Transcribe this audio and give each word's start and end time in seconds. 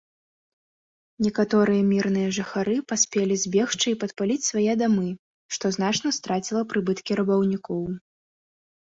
Некаторыя 1.25 1.81
мірныя 1.89 2.29
жыхары 2.37 2.75
паспелі 2.91 3.35
збегчы 3.43 3.87
і 3.95 3.97
падпаліць 4.03 4.45
свае 4.51 4.73
дамы, 4.83 5.09
што 5.57 5.65
значна 5.77 6.09
страціла 6.17 6.63
прыбыткі 6.73 7.11
рабаўнікоў. 7.21 7.83